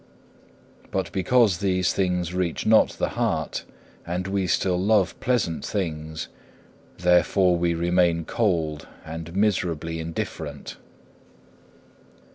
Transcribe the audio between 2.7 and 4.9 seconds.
the heart, and we still